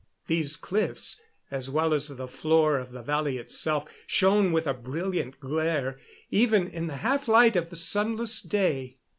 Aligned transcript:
These 0.25 0.57
cliffs, 0.57 1.21
as 1.51 1.69
well 1.69 1.93
as 1.93 2.07
the 2.07 2.27
floor 2.27 2.79
of 2.79 2.91
the 2.91 3.03
valley 3.03 3.37
itself, 3.37 3.87
shone 4.07 4.51
with 4.51 4.65
a 4.65 4.73
brilliant 4.73 5.39
glare, 5.39 5.99
even 6.31 6.65
in 6.67 6.87
the 6.87 6.97
half 7.05 7.27
light 7.27 7.55
of 7.55 7.69
the 7.69 7.75
sunless 7.75 8.41
day. 8.41 8.97